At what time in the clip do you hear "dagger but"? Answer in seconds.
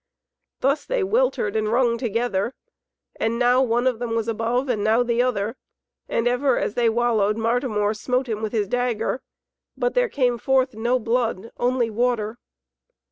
8.67-9.93